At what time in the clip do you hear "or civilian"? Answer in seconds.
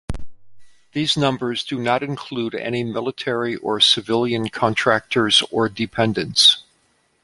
3.57-4.49